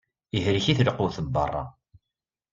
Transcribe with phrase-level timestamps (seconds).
[0.37, 1.63] Ihlek-it lqut n berra.